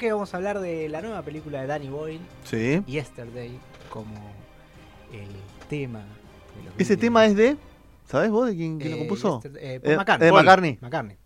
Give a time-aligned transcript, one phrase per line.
[0.00, 2.82] Bloque, vamos a hablar de la nueva película de Danny Boyle, Sí.
[2.86, 3.58] Yesterday,
[3.90, 4.14] como
[5.12, 5.28] el
[5.68, 6.00] tema.
[6.00, 7.56] de los Ese tema es de.
[8.06, 9.40] ¿Sabes vos de quién, quién lo Eh, compuso?
[9.44, 10.30] Eh, Paul Eh, McCartney.
[10.30, 10.78] Paul McCartney.
[10.80, 11.16] McCartney.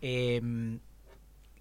[0.00, 0.78] Eh,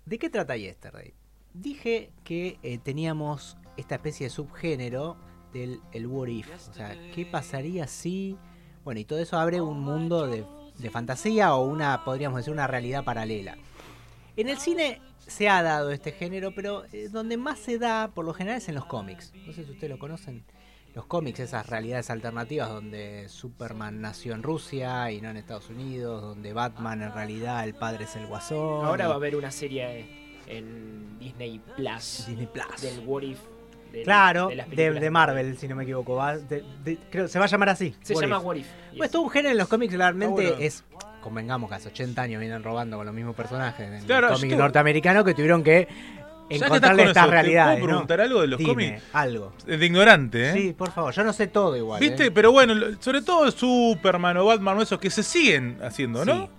[0.06, 1.14] ¿De qué trata Yesterday?
[1.54, 5.18] Dije que eh, teníamos esta especie de subgénero
[5.54, 6.48] del el what if.
[6.70, 8.38] O sea, ¿qué pasaría si...
[8.84, 10.46] Bueno, y todo eso abre un mundo de,
[10.78, 13.58] de fantasía o una, podríamos decir, una realidad paralela.
[14.38, 18.26] En el cine se ha dado este género, pero eh, donde más se da, por
[18.26, 19.34] lo general, es en los cómics.
[19.46, 20.44] No sé si ustedes lo conocen.
[20.94, 26.22] Los cómics, esas realidades alternativas donde Superman nació en Rusia y no en Estados Unidos,
[26.22, 28.86] donde Batman en realidad el padre es el guasón.
[28.86, 30.08] Ahora y va a haber una serie
[30.48, 32.82] en Disney Plus Disney Plus.
[32.82, 33.40] del What If.
[33.92, 36.16] del- Claro, de, de Marvel, si no me equivoco.
[36.16, 37.94] va, de- de- creo, se va a llamar así.
[38.02, 38.44] Se What llama If.
[38.46, 38.68] What If.
[38.98, 40.56] Pues todo un género en los cómics realmente bueno.
[40.60, 40.84] es,
[41.26, 44.56] convengamos que hace 80 años vienen robando con los mismos personajes en Claro, el cómic
[44.58, 45.88] norteamericano que tuvieron que
[46.50, 47.80] encontrarle con estas eso, ¿te realidades.
[47.80, 47.98] puedo ¿no?
[47.98, 49.04] preguntar algo de los Dime, cómics?
[49.14, 49.54] algo.
[49.66, 50.54] De ignorante, ¿eh?
[50.54, 52.00] Sí, por favor, yo no sé todo igual.
[52.00, 52.28] ¿Viste?
[52.28, 52.32] ¿eh?
[52.32, 56.44] Pero bueno, sobre todo Superman o Batman o esos que se siguen haciendo, ¿no?
[56.44, 56.50] Sí.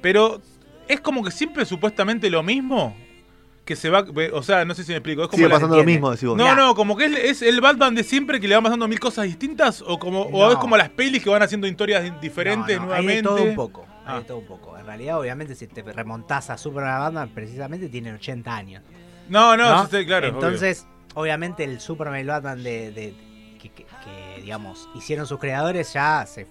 [0.00, 0.40] Pero
[0.88, 2.96] es como que siempre supuestamente lo mismo.
[3.66, 4.04] Que se va.
[4.34, 5.22] O sea, no sé si me explico.
[5.22, 6.36] Es como Sigue pasando lo mismo, decís vos.
[6.36, 6.54] No, Ya.
[6.54, 9.24] no, como que es, es el Batman de siempre que le va pasando mil cosas
[9.24, 9.80] distintas.
[9.86, 10.52] O como o No.
[10.52, 13.16] es como las pelis que van haciendo historias diferentes No, no, hay nuevamente.
[13.16, 13.86] de todo un poco.
[14.06, 14.18] Hay Ah.
[14.18, 14.76] de todo un poco.
[14.78, 18.82] En realidad, obviamente, si te remontás a Superman a Batman, precisamente tienen 80 años.
[19.28, 19.86] No, no, ¿no?
[19.86, 20.26] sí, claro.
[20.28, 23.14] Entonces, obviamente, el Superman y Batman de, de-
[23.60, 26.46] que, que- que, digamos, hicieron sus creadores ya se,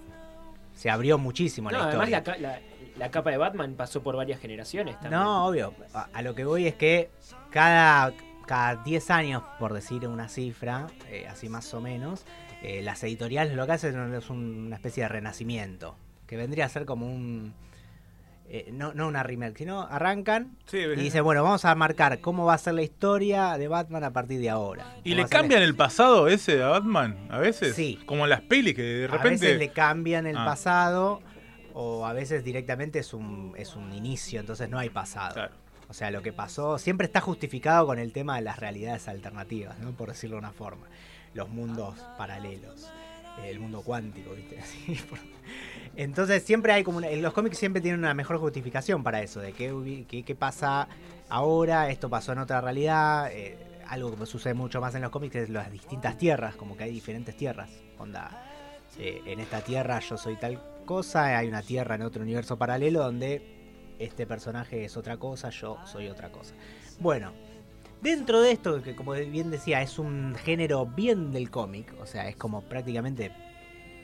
[0.74, 2.18] se abrió muchísimo No, la además historia.
[2.42, 5.22] la, ca- la- la capa de Batman pasó por varias generaciones también.
[5.22, 5.72] No, obvio.
[5.94, 7.10] A, a lo que voy es que
[7.50, 8.12] cada,
[8.46, 12.24] cada 10 años, por decir una cifra, eh, así más o menos,
[12.62, 15.96] eh, las editoriales lo que hacen es un- una especie de renacimiento.
[16.26, 17.54] Que vendría a ser como un.
[18.48, 22.44] eh, no, no una remake, sino arrancan Sí, y dicen, bueno, vamos a marcar cómo
[22.44, 24.84] va a ser la historia de Batman a partir de ahora.
[25.02, 27.74] ¿Y ¿Cómo le a cambian el pasado ese a Batman a veces?
[27.74, 27.98] Sí.
[28.06, 29.46] Como en las pelis que de A repente.
[29.46, 30.44] veces le cambian el Ah.
[30.44, 31.22] pasado
[31.72, 35.34] o a veces directamente es un, es un inicio, entonces no hay pasado.
[35.34, 35.54] Claro.
[35.88, 39.78] O sea, lo que pasó siempre está justificado con el tema de las realidades alternativas,
[39.80, 39.90] ¿no?
[39.92, 40.86] por decirlo de una forma.
[41.34, 42.88] Los mundos paralelos,
[43.38, 44.58] eh, el mundo cuántico, ¿viste?
[45.96, 46.98] Entonces siempre hay como...
[46.98, 50.88] una- los cómics siempre tienen una mejor justificación para eso, de qué, qué pasa
[51.28, 53.30] ahora, esto pasó en otra realidad.
[53.32, 53.56] eh,
[53.86, 56.90] algo que sucede mucho más en los cómics es las distintas tierras, como que hay
[56.90, 57.68] diferentes tierras.
[57.98, 58.30] Onda,
[58.98, 63.02] eh, en esta tierra yo soy tal cosa, hay una tierra en otro universo paralelo
[63.02, 63.42] donde
[63.98, 66.54] este personaje es otra cosa, yo soy otra cosa.
[66.98, 67.32] Bueno,
[68.04, 72.28] dentro de esto, que como bien decía, es un género bien del cómic, o sea,
[72.28, 73.32] es como prácticamente,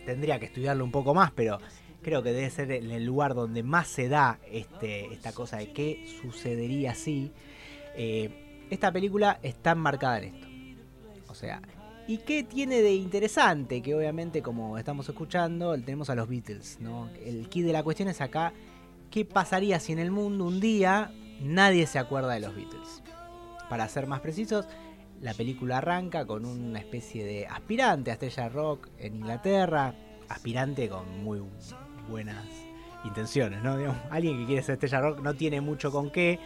[0.06, 1.59] tendría que estudiarlo un poco más, pero
[2.00, 6.09] creo que debe ser el lugar donde más se da este, esta cosa de qué
[6.22, 7.31] sucedería si
[7.94, 10.47] eh, esta película está enmarcada en esto.
[11.28, 11.61] O sea,
[12.09, 13.82] ¿y qué tiene de interesante?
[13.82, 17.11] Que obviamente, como estamos escuchando, tenemos a los Beatles, ¿no?
[17.22, 18.55] El key de la cuestión es acá,
[19.11, 21.12] ¿qué pasaría si en el mundo un día
[21.43, 23.03] nadie se acuerda de los Beatles?
[23.70, 24.67] Para ser más precisos,
[25.22, 29.94] la película arranca con una especie de aspirante a estrella rock en Inglaterra,
[30.28, 31.40] aspirante con muy
[32.08, 32.44] buenas
[33.05, 33.78] intenciones, ¿no?
[33.78, 36.38] Digamos, alguien que quiere ser estrella rock no tiene mucho con qué,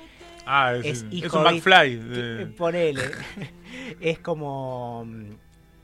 [0.46, 1.96] Ah, es, es es hijo un de- McFly.
[1.96, 3.02] de- Ponele.
[4.00, 5.04] es como.
[5.06, 5.24] mm,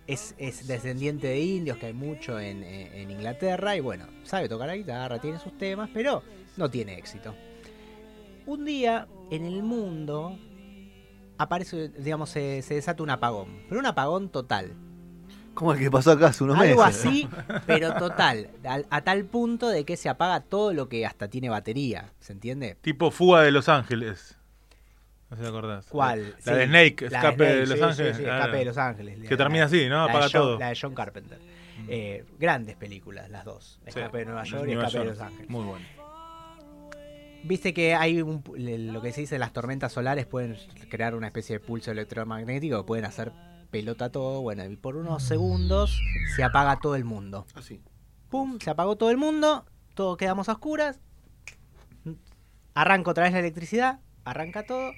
[0.07, 3.75] Es, es descendiente de indios, que hay mucho en, en- en Inglaterra.
[3.77, 6.23] Y bueno, sabe tocar la guitarra, tiene sus temas, pero
[6.59, 7.35] no tiene éxito.
[8.47, 10.37] Un día en el mundo
[11.43, 13.49] aparece, digamos, se, se desata un apagón.
[13.69, 14.73] Pero un apagón total.
[15.55, 17.05] Como el que pasó acá hace unos Algo meses.
[17.07, 17.29] así,
[17.67, 18.51] pero total.
[18.65, 22.13] al- a tal punto de que se apaga todo lo que hasta tiene batería.
[22.21, 22.77] ¿Se entiende?
[22.81, 24.37] Tipo fuga de Los Ángeles.
[25.29, 25.87] No sé si te acordás.
[25.87, 26.31] ¿Cuál?
[26.45, 28.13] La Sí, de Snake, la Escape de Snake, Los sí, Ángeles.
[28.17, 28.39] sí, sí, Claro.
[28.41, 29.29] escape de Los Ángeles.
[29.29, 29.97] Que termina así, ¿no?
[29.99, 30.59] La de Apaga John- todo.
[30.59, 31.39] La de John Carpenter.
[31.89, 33.81] Eh, grandes películas, las dos.
[33.87, 35.11] Escape de Nueva York y Nueva Escape de.
[35.13, 35.49] Los Ángeles.
[35.51, 35.87] Muy bueno.
[37.43, 38.43] Viste que hay un,
[38.93, 40.57] lo que se dice las tormentas solares pueden
[40.91, 43.33] crear una especie de pulso electromagnético, pueden hacer
[43.71, 44.43] pelota todo.
[44.43, 45.99] Bueno, y por unos segundos
[46.37, 47.47] se apaga todo el mundo.
[47.55, 47.81] Así.
[48.29, 49.65] Pum, se apagó todo el mundo,
[49.95, 51.01] todos quedamos a oscuras.
[52.75, 54.93] Arranca otra vez la electricidad, arranca todo.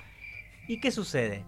[0.68, 1.44] ¿Y qué sucede?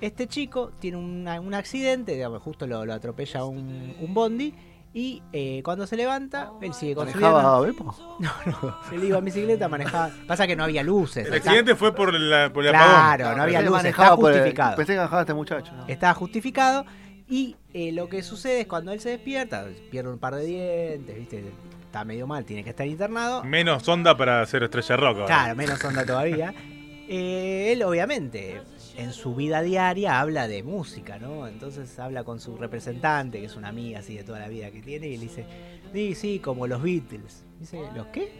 [0.00, 4.54] Este chico tiene una- un accidente, digamos, justo lo, lo atropella un, un bondi.
[4.94, 7.06] Y eh, cuando se levanta, él sigue con.
[7.06, 7.94] ¿Manejaba Beppo?
[8.20, 10.10] No, no, él iba en bicicleta, manejaba.
[10.26, 11.26] Pasa que no había luces.
[11.26, 12.94] El está- accidente fue por, la, por el apagón.
[12.94, 14.76] Claro, no había luces, el- justificado.
[14.76, 15.72] Pensé que manejaba este muchacho.
[15.72, 15.86] ¿no?
[15.86, 16.84] Estaba justificado.
[17.28, 21.14] Y eh, lo que sucede es cuando él se despierta, pierde un par de dientes,
[21.16, 21.44] ¿viste?
[21.84, 23.44] Está medio mal, tiene que estar internado.
[23.44, 25.14] Menos onda para hacer estrella rock.
[25.18, 25.26] ahora.
[25.26, 26.54] Claro, menos onda todavía.
[27.10, 28.60] Eh, él obviamente
[28.98, 31.46] en su vida diaria habla de música, ¿no?
[31.46, 34.82] Entonces habla con su representante, que es una amiga así de toda la vida que
[34.82, 35.46] tiene, y le dice,
[35.92, 37.44] sí, sí, como los Beatles.
[37.60, 38.32] Dice, ¿los qué?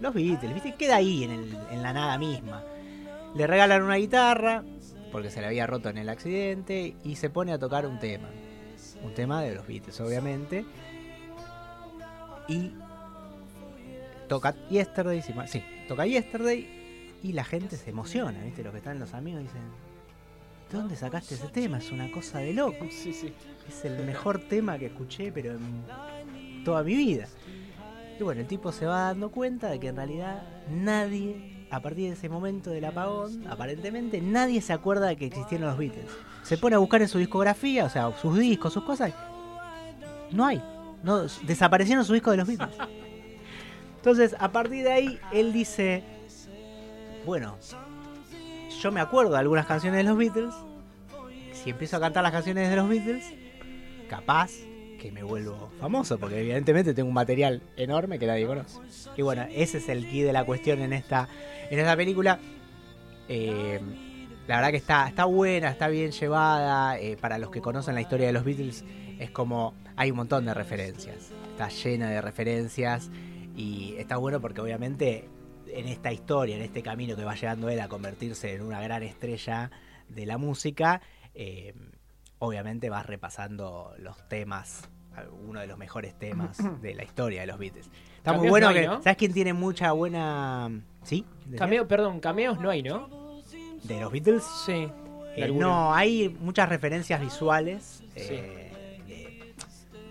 [0.00, 0.74] Los Beatles, ¿viste?
[0.74, 2.64] Queda ahí en, el- en la nada misma.
[3.36, 4.64] Le regalan una guitarra,
[5.12, 8.28] porque se le había roto en el accidente, y se pone a tocar un tema.
[9.04, 10.64] Un tema de los Beatles, obviamente.
[12.48, 12.72] Y
[14.28, 16.85] toca Yesterday, sí, toca Yesterday
[17.22, 18.62] y la gente se emociona, ¿viste?
[18.62, 19.62] Los que están los amigos dicen,
[20.70, 21.78] ¿de dónde sacaste ese tema?
[21.78, 22.86] Es una cosa de loco.
[22.90, 23.32] Sí, sí.
[23.68, 27.26] Es el mejor tema que escuché, pero en toda mi vida.
[28.18, 32.08] Y bueno, el tipo se va dando cuenta de que en realidad nadie, a partir
[32.08, 36.06] de ese momento del apagón, aparentemente nadie se acuerda de que existieron los Beatles.
[36.42, 39.12] Se pone a buscar en su discografía, o sea, sus discos, sus cosas.
[40.30, 40.62] No hay.
[41.02, 42.76] No, desaparecieron sus discos de los Beatles.
[43.96, 46.04] Entonces, a partir de ahí, él dice,
[47.26, 47.58] bueno,
[48.80, 50.54] yo me acuerdo de algunas canciones de los Beatles.
[51.52, 53.24] Si empiezo a cantar las canciones de los Beatles,
[54.08, 54.52] capaz
[55.00, 58.78] que me vuelvo famoso, porque evidentemente tengo un material enorme que nadie conoce.
[59.16, 61.28] Y bueno, ese es el key de la cuestión en esta,
[61.68, 62.38] en esta película.
[63.28, 63.80] Eh,
[64.46, 66.96] la verdad que está, está buena, está bien llevada.
[67.00, 68.84] eh, para los que conocen la historia de los Beatles,
[69.18, 71.32] es como hay un montón de referencias.
[71.50, 73.10] Está llena de referencias
[73.56, 75.28] y está bueno porque obviamente
[75.76, 79.02] en esta historia, en este camino que va llevando él a convertirse en una gran
[79.02, 79.70] estrella
[80.08, 81.02] de la música,
[81.34, 81.74] eh,
[82.38, 84.88] obviamente vas repasando los temas,
[85.46, 87.90] uno de los mejores temas de la historia de los Beatles.
[88.16, 89.02] Está muy bueno no hay, que, ¿no?
[89.02, 90.70] ¿sabes quién tiene mucha buena...
[91.02, 91.24] ¿Sí?
[91.56, 93.40] Cameo, perdón, cameos no hay, ¿no?
[93.84, 94.42] ¿De los Beatles?
[94.64, 94.88] Sí.
[95.36, 98.22] Eh, no, hay muchas referencias visuales, Sí.
[98.32, 99.54] eh, de,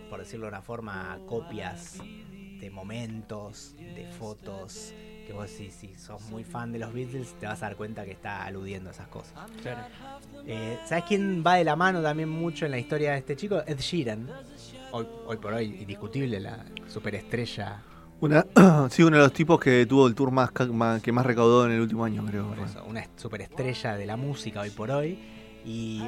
[0.10, 1.98] por decirlo de una forma, copias
[2.60, 4.94] de momentos, de fotos,
[5.25, 8.06] que vos si, si sos muy fan de los Beatles te vas a dar cuenta
[8.06, 9.33] que está aludiendo a esas cosas.
[9.62, 9.81] Claro.
[10.45, 13.62] Eh, ¿Sabes quién va de la mano también mucho en la historia de este chico?
[13.66, 14.30] Ed Sheeran.
[14.92, 17.81] Hoy, hoy por hoy, indiscutible, la superestrella.
[18.22, 18.45] Una,
[18.89, 21.66] sí, uno de los tipos que tuvo el tour más, ca- más- que más recaudó
[21.66, 22.48] en el último año, creo.
[22.48, 25.19] por eso, una superestrella de la música hoy por hoy.
[25.66, 26.04] Y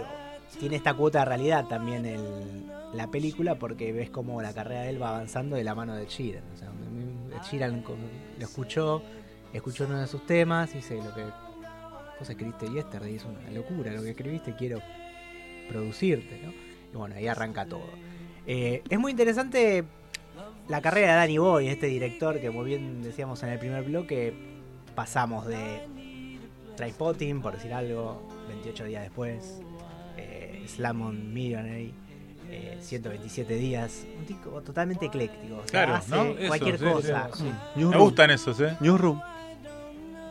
[0.59, 4.89] tiene esta cuota de realidad también el- la película porque ves cómo la carrera de
[4.89, 6.43] él va avanzando de la mano de Sheeran.
[6.53, 6.71] O sea,
[7.49, 7.95] Sheeran co-
[8.39, 9.01] lo escuchó,
[9.53, 11.23] escuchó uno de sus temas y dice lo que
[12.19, 14.79] vos escribiste Yesterday es una locura, lo que escribiste quiero
[15.69, 16.51] producirte, ¿no?
[16.93, 17.83] Y bueno, ahí arranca todo.
[18.47, 19.83] Eh, es muy interesante
[20.69, 24.33] la carrera de Danny Boy, este director que muy bien decíamos en el primer bloque,
[24.95, 25.81] pasamos de
[26.75, 29.59] Tripotting, por decir algo, 28 días después,
[30.47, 31.91] eh, Slam on Millionaire,
[32.49, 36.23] eh, 127 días, un tipo totalmente ecléctico, o sea, Claro, hace ¿no?
[36.23, 37.29] Eso, cualquier sí, cosa.
[37.35, 37.43] sí.
[37.75, 38.77] Me gustan esos, ¿eh?
[38.79, 39.19] Newsroom.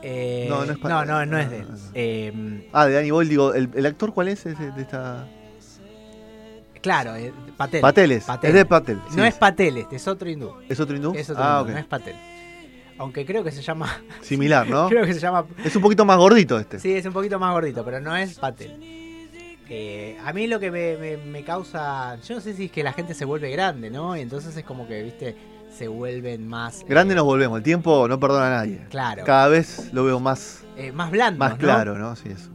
[0.03, 1.67] Eh, No, no es no, no, no es de él.
[1.95, 5.27] Eh, Ah, de Danny Boyle, digo, ¿el, el actor cuál es ese de esta...?
[6.81, 7.81] claro, eh, Patel.
[7.81, 8.25] Pateles.
[8.25, 8.49] Patel.
[8.51, 9.01] Es de Patel.
[9.11, 9.17] sí.
[9.17, 10.53] No es Patel, este es otro hindú.
[10.69, 11.15] ¿Es otro hindú?
[11.17, 12.15] Es otro ah, hindú, no es Patel.
[12.99, 14.01] Aunque creo que se llama.
[14.23, 14.89] Similar, ¿no?
[14.89, 15.45] Creo que se llama.
[15.65, 16.79] Es un poquito más gordito este.
[16.79, 18.79] Sí, es un poquito más gordito, pero no es Patel.
[19.69, 22.17] Eh, a mí lo que me, me- me causa.
[22.23, 24.17] Yo no sé si es que la gente se vuelve grande, ¿no?
[24.17, 25.37] Y entonces es como que, viste,
[25.77, 26.85] se vuelven más.
[26.89, 27.59] Grande eh, nos volvemos.
[27.59, 28.87] El tiempo no perdona a nadie.
[28.91, 29.25] Claro.
[29.25, 31.59] Cada vez lo veo más, eh, más blandos, más ¿no?
[31.59, 32.15] claro, ¿no?
[32.17, 32.51] Sí, eso.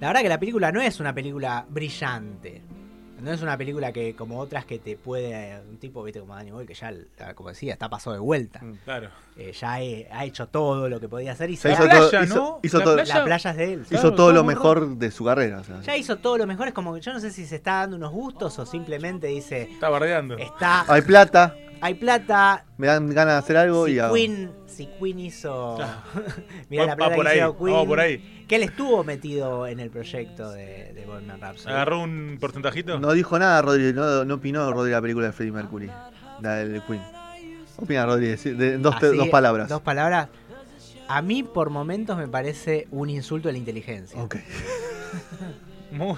[0.00, 2.62] La verdad que la película no es una película brillante.
[3.20, 5.58] No es una película que, como otras, que te puede.
[5.70, 6.92] Un tipo, viste, como Danny Boyle, que ya,
[7.34, 8.60] como decía, está pasado de vuelta.
[8.84, 9.08] Claro.
[9.38, 12.10] Eh, ya he- ha hecho todo lo que podía hacer y Se hizo ha- playa,
[12.10, 12.60] todo, hizo, ¿no?
[12.62, 13.80] hizo La todo, playa- la playa es de él.
[13.80, 15.60] hizo Claro, todo lo todo mejor de su carrera.
[15.60, 15.80] o sea.
[15.80, 17.96] Ya hizo todo lo mejor, es como que yo no sé si se está dando
[17.96, 20.36] unos gustos o simplemente dice, Está bardeando.
[20.36, 22.64] está, Hay plata, hay plata.
[22.78, 24.14] Me dan ganas de hacer algo Si y hago.
[24.14, 25.78] Queen, si Queen hizo.
[26.70, 27.86] Mirá Va- la plata por que ahí, hizo Queen.
[27.88, 28.44] por ahí.
[28.48, 31.72] Que él estuvo metido en el proyecto de, de Bohemian Rhapsody.
[31.72, 32.98] ¿Agarró un porcentajito?
[33.00, 35.90] No dijo nada Rodri, no, no opinó Rodri la película de Freddie Mercury,
[36.40, 37.02] la del Queen.
[37.78, 39.68] Opina de- dos, te- Así, dos palabras.
[39.68, 40.28] Dos palabras.
[41.08, 44.20] A mí, por momentos, me parece un insulto a la inteligencia.
[44.22, 44.36] Ok.
[45.92, 46.14] Me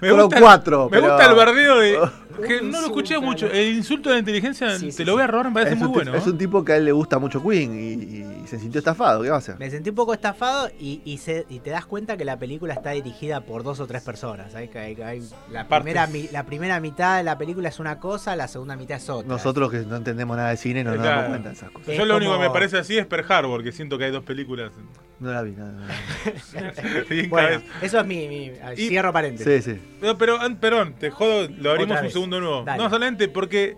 [0.00, 1.98] Fueron gusta cuatro, Me pero- gusta el bardeo de.
[2.46, 3.46] Que no lo escuché mucho.
[3.46, 3.52] ¿no?
[3.52, 5.88] El insulto de la inteligencia, Sí, te lo voy a robar, me parece Es muy
[5.88, 6.14] bueno.
[6.14, 6.30] es ¿eh?
[6.30, 9.22] un tipo que a él le gusta mucho Queen y, y se sintió estafado.
[9.22, 9.58] ¿Qué va a hacer?
[9.58, 12.74] Me sentí un poco estafado y, y, se- y te das cuenta que la película
[12.74, 14.52] está dirigida por dos o tres personas.
[14.52, 14.70] ¿sabes?
[14.70, 18.36] Que hay- hay- la, primera, mi- la primera mitad de la película es una cosa,
[18.36, 19.28] la segunda mitad es otra.
[19.28, 21.86] Nosotros que no entendemos nada de cine no nos damos cuenta de esas cosas.
[21.94, 24.10] Yo es lo único que me parece así es Pearl Harbor, que siento que hay
[24.10, 24.72] dos películas.
[25.20, 25.50] No la vi.
[25.50, 25.82] No, no
[27.28, 28.28] Bueno, eso es mi.
[28.28, 29.64] mi- Y- cierro paréntesis.
[29.64, 29.80] Sí, sí.
[30.00, 32.12] No, pero, perdón, te jodo, lo abrimos un vez.
[32.28, 32.62] Nuevo.
[32.64, 32.82] Dale.
[32.82, 33.76] No, solamente porque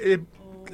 [0.00, 0.18] eh,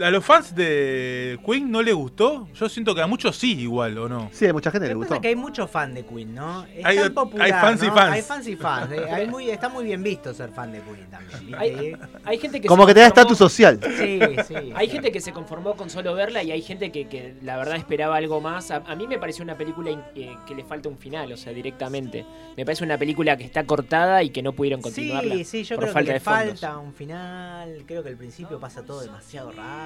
[0.00, 2.48] a los fans de Queen no les gustó.
[2.54, 4.28] Yo siento que a muchos sí, igual, ¿o no?
[4.32, 5.20] Sí, a mucha gente le gustó.
[5.20, 6.64] que hay muchos fans de Queen, ¿no?
[6.74, 8.12] Es Hay- tan popular, hay fans y fans.
[8.12, 8.92] Hay fans y fans.
[8.92, 11.54] eh, hay muy, está muy bien visto ser fan de Queen también.
[11.56, 13.78] Hay, hay gente que Como que te da estatus social.
[13.96, 14.54] Sí, sí.
[14.74, 17.76] Hay gente que se conformó con solo verla y hay gente que, que la verdad
[17.76, 18.70] esperaba algo más.
[18.70, 21.36] A, a mí me pareció una película in- eh, que le falta un final, o
[21.36, 22.24] sea, directamente.
[22.56, 25.34] Me parece una película que está cortada y que no pudieron continuarla.
[25.36, 27.82] Sí, sí, yo por creo falta que le falta un final.
[27.86, 29.83] Creo que al principio pasa todo demasiado rápido.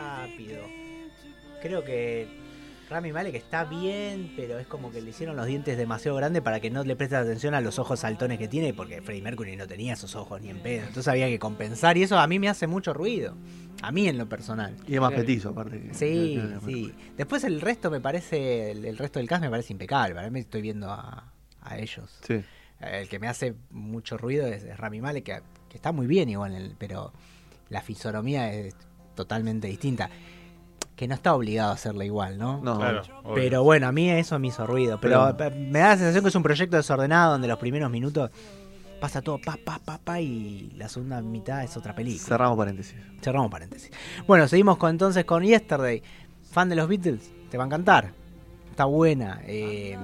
[1.62, 2.26] Creo que
[2.88, 6.60] Rami Malek está bien, pero es como que le hicieron los dientes demasiado grandes para
[6.60, 9.66] que no le prestes atención a los ojos saltones que tiene, porque Freddie Mercury no
[9.66, 10.80] tenía esos ojos ni en pedo.
[10.86, 13.34] Entonces había que compensar y eso a mí me hace mucho ruido.
[13.82, 14.74] A mí en lo personal.
[14.86, 15.80] Y es más petizo, aparte.
[15.92, 16.94] Sí, que- que- sí.
[17.16, 20.14] Después el resto me parece, el, el resto del cast me parece impecable.
[20.14, 22.18] Para mí estoy viendo a, a ellos.
[22.26, 22.42] Sí.
[22.80, 26.28] El que me hace mucho ruido es, es Rami Malek, que, que está muy bien
[26.30, 27.12] igual, pero
[27.68, 28.74] la fisonomía es
[29.18, 30.08] totalmente distinta.
[30.96, 32.60] Que no está obligado a hacerla igual, ¿no?
[32.62, 33.02] No, Claro.
[33.22, 33.34] obvio.
[33.34, 34.98] Pero bueno, a mí eso me hizo ruido.
[35.00, 37.90] Pero, Pero- pe- me da la sensación que es un proyecto desordenado donde los primeros
[37.90, 38.30] minutos
[39.00, 42.26] pasa todo pa, pa, pa, pa y la segunda mitad es otra película.
[42.26, 42.96] cerramos paréntesis.
[43.22, 43.90] Cerramos paréntesis.
[44.26, 46.02] Bueno, seguimos con, entonces con Yesterday.
[46.50, 48.12] Fan de los Beatles, te va a encantar.
[48.70, 49.40] Está buena.
[49.44, 49.96] eh,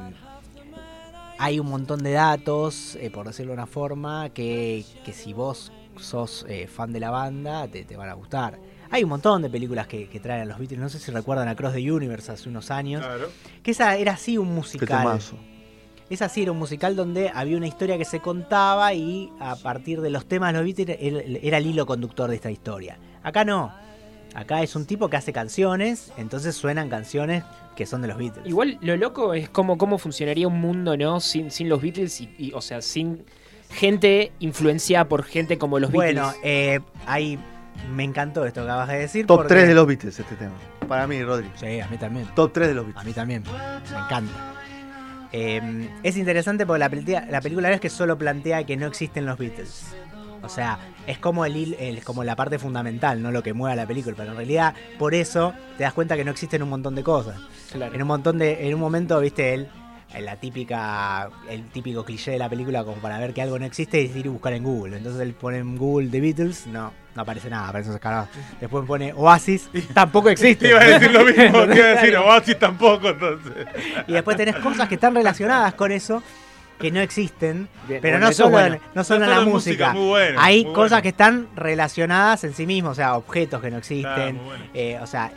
[1.38, 5.72] hay un montón de datos, eh, por decirlo de una forma, que, que si vos
[5.96, 8.58] sos eh, fan de la banda, te, te van a gustar.
[8.94, 10.78] Hay un montón de películas que, que traen a los Beatles.
[10.78, 13.04] No sé si recuerdan a Cross the Universe hace unos años.
[13.04, 13.28] Claro.
[13.60, 15.18] Que esa era así un musical.
[16.08, 20.00] Esa sí era un musical donde había una historia que se contaba y a partir
[20.00, 20.96] de los temas de los Beatles
[21.42, 22.96] era el hilo conductor de esta historia.
[23.24, 23.74] Acá no.
[24.32, 27.42] Acá es un tipo que hace canciones, entonces suenan canciones
[27.74, 28.46] que son de los Beatles.
[28.46, 31.18] Igual lo loco es cómo, cómo funcionaría un mundo, ¿no?
[31.18, 33.24] Sin, sin los Beatles y, y, o sea, sin
[33.70, 36.40] gente influenciada por gente como los bueno, Beatles.
[36.44, 37.40] eh, ahí
[37.94, 39.26] me encantó esto que acabas de decir.
[39.26, 40.52] Top porque- 3 de los Beatles este tema.
[40.88, 41.50] Para mí, Rodri.
[41.56, 42.26] Sí, a mí también.
[42.34, 43.06] Top 3 de los A Beatles.
[43.06, 43.42] mí también.
[43.42, 44.32] Me encanta.
[45.32, 49.26] Eh, es interesante porque la, película- la película es que solo plantea que no existen
[49.26, 49.84] los Beatles.
[50.42, 53.76] O sea, es como el, el- como la parte fundamental, no lo que mueve a
[53.76, 54.14] la película.
[54.16, 57.36] Pero en realidad, por eso te das cuenta que no existen un montón de cosas.
[57.72, 57.94] Claro.
[57.94, 58.68] En un montón de.
[58.68, 59.68] En un momento, viste, él.
[60.14, 61.28] En La típica.
[61.48, 64.26] El típico cliché de la película, como para ver que algo no existe, es ir
[64.26, 64.96] y buscar en Google.
[64.96, 68.28] Entonces él pone en Google The Beatles, no, no aparece nada, aparece esos carados.
[68.60, 70.66] Después pone Oasis, tampoco existe.
[70.66, 73.52] Te iba a decir lo mismo, te iba a decir Oasis tampoco, entonces.
[74.06, 76.22] Y después tenés cosas que están relacionadas con eso
[76.78, 78.74] que no existen, Bien, pero bueno, no solo, bueno.
[78.74, 79.52] en, no solo No en la música.
[79.52, 81.02] música, muy bueno, Hay cosas bueno.
[81.02, 84.40] que están relacionadas en sí mismos, o sea, objetos que no existen.
[84.74, 85.30] eh, o sea,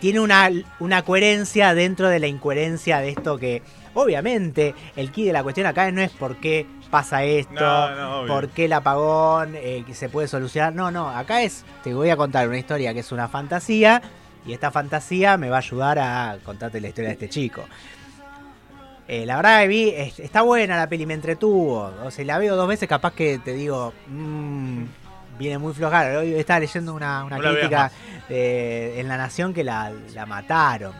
[0.00, 3.62] tiene una, una coherencia dentro de la incoherencia de esto que,
[3.94, 8.18] obviamente, el key de la cuestión acá no es por qué pasa esto, No, no,
[8.20, 8.32] obvio.
[8.34, 10.74] por qué el apagón, eh, se puede solucionar.
[10.74, 14.02] No, no, acá es, te voy a contar una historia que es una fantasía.
[14.44, 17.62] Y esta fantasía me va a ayudar a contarte la historia de este chico.
[19.08, 21.92] Eh, la verdad que vi, es- está buena la peli, me entretuvo.
[22.04, 24.84] O sea, la veo dos veces, capaz que te digo, mmm,
[25.38, 26.18] viene muy floja.
[26.18, 27.90] Hoy estaba leyendo una, No crítica
[28.28, 30.92] de- en La Nación que la, la mataron.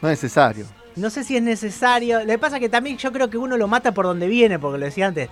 [0.00, 0.66] No es necesario.
[0.96, 2.20] No sé si es necesario.
[2.20, 4.58] Lo que pasa es que también yo creo que uno lo mata por donde viene,
[4.58, 5.28] porque lo decía antes.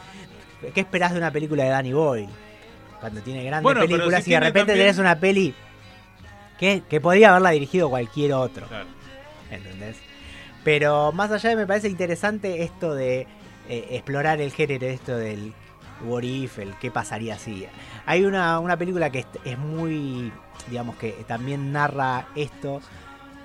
[0.75, 2.29] ¿Qué esperás de una película de Danny Boyle?
[3.01, 5.55] Cuando tiene grandes Bueno, películas si y de repente también- tenés una peli
[6.59, 8.67] que, que podría haberla dirigido cualquier otro.
[8.67, 8.87] Claro.
[9.51, 9.97] ¿Entendés?
[10.65, 13.27] Pero más allá de me parece interesante esto de
[13.69, 15.55] eh, explorar el género, esto del
[16.05, 17.67] what if, el qué pasaría si.
[18.05, 20.31] Hay una, una película que es, es muy,
[20.69, 22.83] digamos que también narra esto,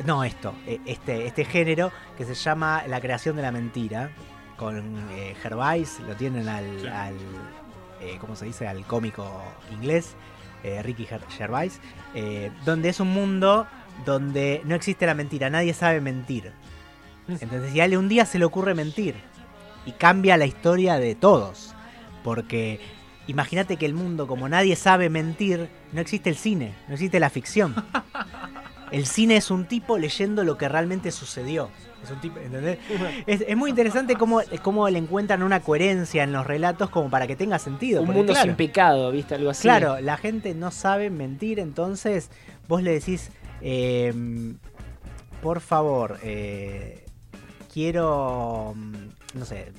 [0.03, 4.09] no esto, eh, este, este género que se llama La creación de la mentira,
[4.57, 6.87] con eh, Gervais, lo tienen al, Sí.
[6.87, 7.15] al
[8.01, 8.67] eh, ¿cómo se dice?
[8.67, 10.15] Al cómico inglés.
[10.63, 11.79] eh, Ricky Ger- Gervais,
[12.15, 13.67] eh, donde es un mundo
[14.03, 16.51] donde no existe la mentira, nadie sabe mentir.
[17.27, 19.13] Entonces, y a él un día se le ocurre mentir
[19.85, 21.75] y cambia la historia de todos.
[22.23, 22.79] Porque
[23.27, 27.29] imagínate que el mundo, como nadie sabe mentir, no existe el cine, no existe la
[27.29, 27.75] ficción.
[28.91, 31.69] El cine es un tipo leyendo lo que realmente sucedió.
[32.03, 32.77] Es un tipo, ¿entendés?
[33.25, 37.25] Es, es muy interesante cómo, cómo le encuentran una coherencia en los relatos como para
[37.25, 38.01] que tenga sentido.
[38.01, 39.35] Un mundo claro, sin pecado, ¿viste?
[39.35, 39.63] Algo así.
[39.63, 42.29] Claro, la gente no sabe mentir, entonces
[42.67, 44.13] vos le decís, eh,
[45.41, 47.05] por favor, eh,
[47.73, 49.71] quiero, mm, no sé,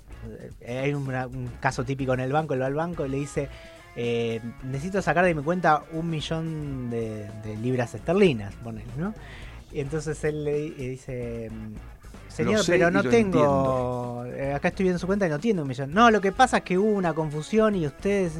[0.60, 3.18] eh, hay un, un caso típico en el banco, él va al banco y le
[3.18, 3.48] dice,
[3.96, 9.14] eh, necesito sacar de mi cuenta un millón de, de libras esterlinas, ponele, ¿no?
[9.72, 14.84] Y entonces él le di- dice, mm, señor, sé pero no tengo, eh, acá estoy
[14.84, 15.92] viendo su cuenta y no tiene un millón.
[15.92, 18.32] No, lo que pasa es que hubo una confusión y ustedes...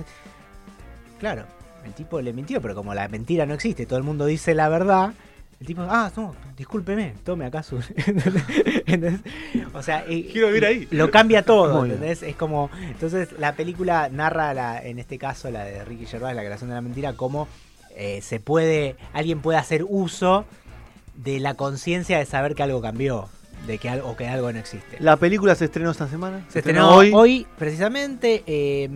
[1.19, 1.45] Claro,
[1.85, 4.69] el tipo le mintió, pero como la mentira no existe, todo el mundo dice la
[4.69, 5.15] verdad,
[5.61, 7.77] el tipo, ah, no, discúlpeme, tome acá su...
[8.87, 9.21] ¿Entendés?
[9.73, 10.89] O sea, eh, Quiero vivir ahí.
[10.91, 11.85] lo cambia todo.
[11.85, 12.23] ¿entendés?
[12.23, 16.43] Es como, entonces la película narra, la, en este caso la de Ricky Gervais, la
[16.45, 17.49] creación de la mentira, cómo
[17.97, 20.45] eh, se puede, alguien puede hacer uso
[21.15, 23.29] de la conciencia de saber que algo cambió,
[23.67, 24.99] de que algo, o que algo no existe.
[25.01, 26.45] ¿La película se estrenó esta semana?
[26.51, 28.43] Se estrenó hoy, precisamente.
[28.47, 28.91] eh,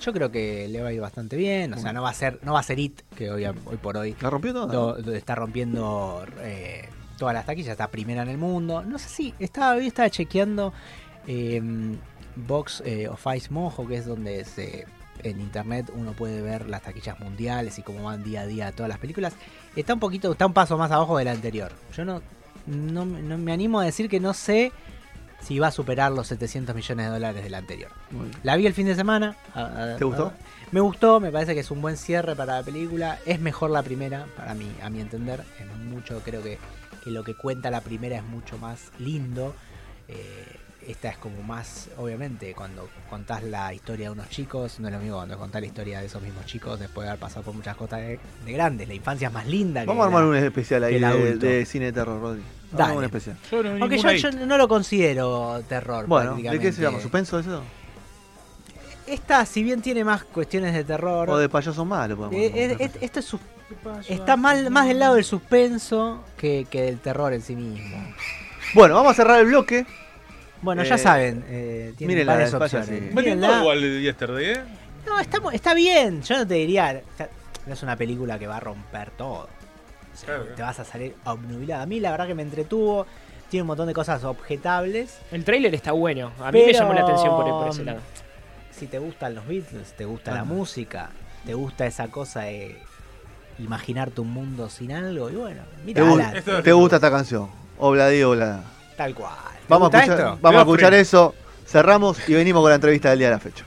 [0.00, 1.74] yo creo que le va a ir bastante bien.
[1.74, 3.96] O sea, no va a ser, no va a ser It, que hoy, hoy por
[3.96, 5.16] hoy ¿La rompió toda?
[5.16, 6.88] está rompiendo eh,
[7.18, 8.82] todas las taquillas, está primera en el mundo.
[8.82, 10.72] No sé si estaba, hoy estaba chequeando
[11.26, 11.62] eh,
[12.36, 14.86] Box eh, of Ice Mojo, que es donde se,
[15.22, 18.88] en internet uno puede ver las taquillas mundiales y cómo van día a día todas
[18.88, 19.34] las películas.
[19.76, 21.72] Está un poquito, está un paso más abajo de la anterior.
[21.96, 22.22] Yo no,
[22.66, 24.72] no, no me animo a decir que no sé
[25.40, 27.90] si va a superar los 700 millones de dólares de la anterior.
[28.42, 29.36] La vi el fin de semana.
[29.54, 30.32] a- a- ¿Te gustó?
[30.72, 33.18] Me gustó, me parece que es un buen cierre para la película.
[33.26, 35.42] Es mejor la primera, para mí, a mi entender.
[35.58, 36.58] Es mucho, creo que,
[37.02, 39.54] que lo que cuenta la primera es mucho más lindo.
[40.08, 40.56] Eh,
[40.86, 45.00] esta es como más, obviamente, cuando contás la historia de unos chicos, no es lo
[45.00, 47.76] mismo cuando contás la historia de esos mismos chicos después de haber pasado por muchas
[47.76, 48.88] cosas de, de grandes.
[48.88, 49.84] La infancia es más linda.
[49.84, 52.42] Vamos a armar la- un especial ahí de, cine de terror, Rodri.
[52.72, 52.96] Dale.
[52.96, 53.36] Un especial.
[53.50, 56.06] Yo no vi Aunque yo, no lo considero terror.
[56.06, 57.00] Bueno, ¿de qué se llama?
[57.00, 57.62] ¿Suspenso eso?
[59.06, 63.18] Esta, si bien tiene más cuestiones de terror, O de payaso malo, podemos eh, esto
[63.20, 63.34] es
[64.08, 67.96] está mal, más del lado del suspenso que, que del terror en sí mismo.
[68.74, 69.84] Bueno, vamos a cerrar el bloque.
[70.62, 72.88] Bueno, ya Eh, saben, eh, tienen mírenla, varias opciones.
[72.88, 73.14] sí.
[73.14, 73.60] Mírenla.
[73.60, 74.60] igual el Yesterday, ¿eh?
[75.06, 76.22] No, está, está bien.
[76.22, 77.02] Yo no te diría.
[77.66, 79.48] no es una película que va a romper todo.
[80.24, 80.44] Claro.
[80.54, 81.82] Te vas a salir obnubilada.
[81.82, 83.06] A mí, la verdad, que me entretuvo.
[83.48, 85.18] Tiene un montón de cosas objetables.
[85.32, 86.30] El tráiler está bueno.
[86.40, 88.00] A mí me llamó la atención por, por ese lado.
[88.70, 91.10] Si te gustan los Beatles, te gusta la música,
[91.46, 92.78] te gusta esa cosa de
[93.58, 95.30] imaginarte un mundo sin algo.
[95.30, 97.48] Y bueno, ¿Te, mira, gu- Esto- te gusta esta canción?
[97.78, 98.62] Obladi, oblada.
[99.00, 99.32] Tal cual.
[99.32, 101.34] ¿Te Vamos a escuchar, vamos a eso,
[101.66, 103.64] cerramos y venimos con la entrevista del día de la fecha.